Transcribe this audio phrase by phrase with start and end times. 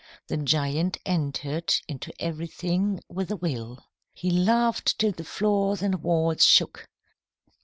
[0.29, 3.85] The giant entered into everything with a will.
[4.13, 6.89] He laughed till the floors and walls shook.